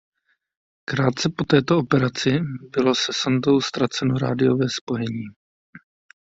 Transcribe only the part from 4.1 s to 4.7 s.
rádiové